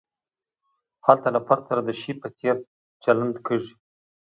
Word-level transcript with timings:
هلته 1.05 1.27
له 1.35 1.39
فرد 1.47 1.63
سره 1.69 1.81
د 1.83 1.89
شي 2.01 2.11
په 2.21 2.27
څېر 2.37 2.55
چلند 3.03 3.35
کیږي. 3.45 3.73